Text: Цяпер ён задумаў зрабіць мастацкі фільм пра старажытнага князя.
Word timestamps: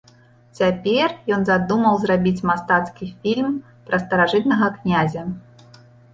Цяпер 0.59 1.13
ён 1.37 1.41
задумаў 1.49 1.99
зрабіць 2.05 2.45
мастацкі 2.51 3.11
фільм 3.21 3.53
пра 3.87 4.01
старажытнага 4.07 4.73
князя. 4.81 5.29